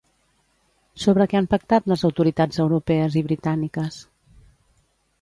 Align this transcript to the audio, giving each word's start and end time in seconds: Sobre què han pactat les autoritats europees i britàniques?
Sobre 1.03 1.27
què 1.33 1.39
han 1.41 1.49
pactat 1.51 1.91
les 1.93 2.05
autoritats 2.11 2.65
europees 2.65 3.21
i 3.23 3.27
britàniques? 3.31 4.03